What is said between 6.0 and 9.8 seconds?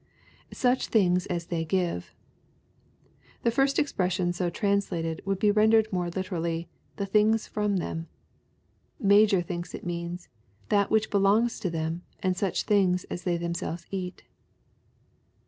literally, "The things from them." Major thinks